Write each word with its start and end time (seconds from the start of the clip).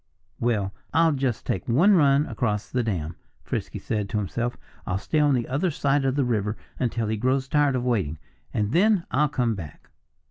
"Well, 0.39 0.73
I'll 0.95 1.11
just 1.11 1.45
take 1.45 1.67
one 1.69 1.93
run 1.93 2.25
across 2.25 2.67
the 2.71 2.81
dam," 2.81 3.17
Frisky 3.43 3.77
said 3.77 4.09
to 4.09 4.17
himself. 4.17 4.57
"I'll 4.87 4.97
stay 4.97 5.19
on 5.19 5.35
the 5.35 5.47
other 5.47 5.69
side 5.69 6.05
of 6.05 6.15
the 6.15 6.25
river 6.25 6.57
until 6.79 7.05
he 7.05 7.17
grows 7.17 7.47
tired 7.47 7.75
of 7.75 7.83
waiting. 7.85 8.17
And 8.51 8.71
then 8.71 9.05
I'll 9.11 9.29
come 9.29 9.53
back." 9.53 9.91